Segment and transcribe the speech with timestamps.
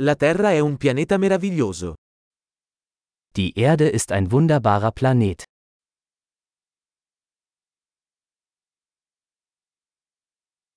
[0.00, 1.94] La Terra è un pianeta meraviglioso.
[3.34, 5.42] Die Erde ist ein wunderbarer Planet.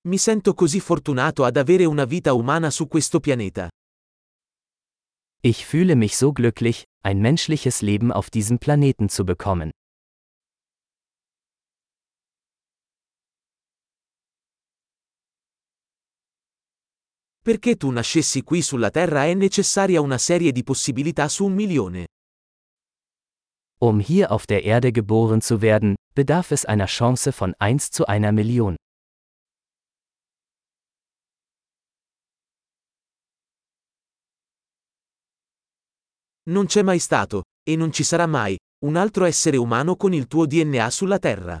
[0.08, 3.68] Mi sento così fortunato ad avere una vita umana su questo pianeta.
[5.40, 9.70] Ich fühle mich so glücklich, ein menschliches Leben auf diesem Planeten zu bekommen.
[17.44, 22.06] Perché tu nascessi qui sulla Terra è necessaria una serie di possibilità su un milione.
[23.80, 28.04] Um hier auf der Erde geboren zu werden, bedarf es einer Chance von 1 zu
[28.06, 28.76] einer Million.
[36.44, 40.28] Non c'è mai stato, e non ci sarà mai, un altro essere umano con il
[40.28, 41.58] tuo DNA sulla Terra.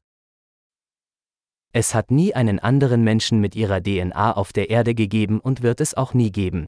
[1.74, 5.80] Es hat nie einen anderen Menschen mit ihrer DNA auf der Erde gegeben und wird
[5.80, 6.66] es auch nie geben.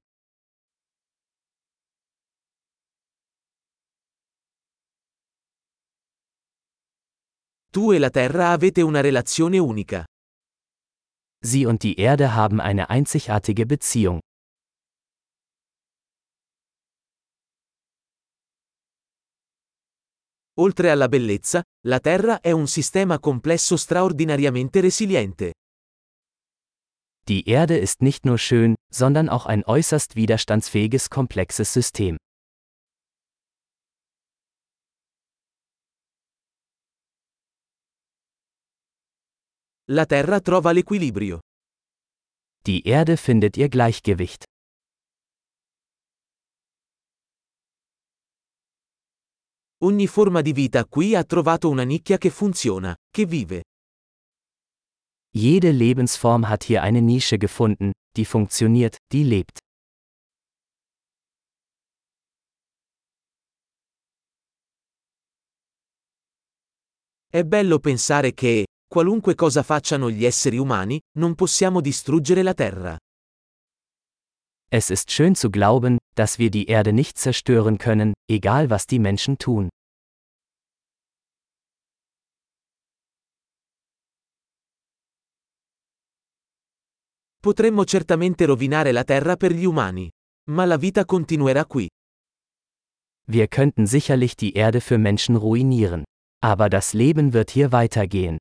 [7.70, 10.06] Tu e la Terra avete una relazione unica.
[11.43, 14.21] Sie und die Erde haben eine einzigartige Beziehung.
[20.56, 25.55] Oltre alla bellezza, la Terra è un sistema complesso straordinariamente resiliente.
[27.27, 32.16] Die Erde ist nicht nur schön, sondern auch ein äußerst widerstandsfähiges komplexes System.
[39.88, 41.41] La Terra trova l'equilibrio.
[42.66, 44.44] Die Erde findet ihr Gleichgewicht.
[49.85, 53.65] Ogni forma di vita qui ha trovato una nicchia che funziona, che vive.
[55.31, 59.59] Jede Lebensform hat hier eine Nische gefunden, die funktioniert, die lebt.
[67.29, 72.97] È bello pensare che, qualunque cosa facciano gli esseri umani, non possiamo distruggere la Terra.
[74.71, 78.99] Es ist schön zu glauben, dass wir die Erde nicht zerstören können, egal was die
[78.99, 79.69] Menschen tun.
[87.44, 90.09] Potremmo certamente rovinare la Terra per gli umani.
[90.49, 91.87] Ma la vita continuerà qui.
[93.27, 96.05] Wir könnten sicherlich die Erde für Menschen ruinieren.
[96.43, 98.38] Aber das Leben wird hier weitergehen.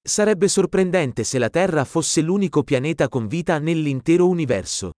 [0.00, 4.92] Sarebbe sorprendente se la Terra fosse l'unico pianeta con vita nell'intero universo.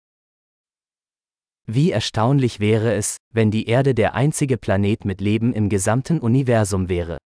[1.69, 6.89] Wie erstaunlich wäre es, wenn die Erde der einzige Planet mit Leben im gesamten Universum
[6.89, 7.19] wäre.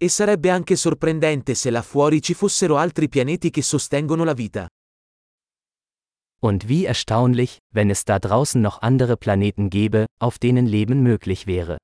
[0.00, 4.68] E sarebbe anche sorprendente se là fuori ci fossero altri pianeti che sostengono la vita.
[6.40, 11.48] Und wie erstaunlich, wenn es da draußen noch andere Planeten gäbe, auf denen Leben möglich
[11.48, 11.78] wäre.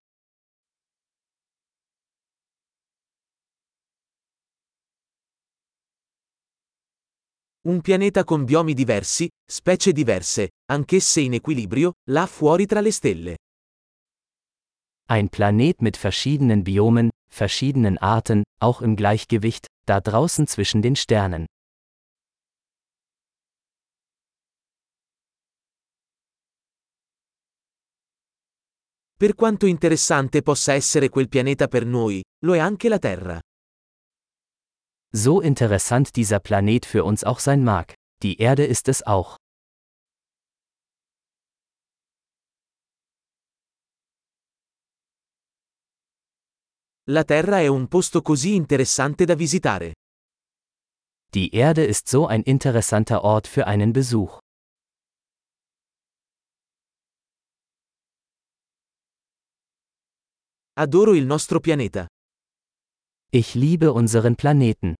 [7.66, 13.36] Un pianeta con biomi diversi, specie diverse, anch'esse in equilibrio, là fuori tra le stelle.
[15.08, 21.46] Ein Planet mit verschiedenen Biomen, verschiedenen Arten, auch im Gleichgewicht, da draußen zwischen den Sternen.
[29.16, 33.40] Per quanto interessante possa essere quel pianeta per noi, lo è anche la Terra.
[35.16, 37.94] So interessant dieser Planet für uns auch sein mag,
[38.24, 39.36] die Erde ist es auch.
[47.06, 49.92] La Terra è un posto così interessante da visitare.
[51.32, 54.40] Die Erde ist so ein interessanter Ort für einen Besuch.
[60.76, 62.08] Adoro il nostro pianeta.
[63.30, 64.96] Ich liebe unseren Planeten.